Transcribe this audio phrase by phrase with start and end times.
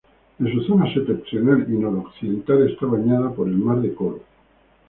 [0.39, 4.23] En sus zonas septentrional y noroccidental está bañada por el mar de Koro.